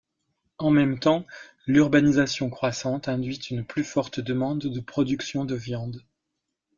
[0.57, 1.27] En même temps
[1.67, 6.01] l’urbanisation croissante induit une plus forte demande de production de viande.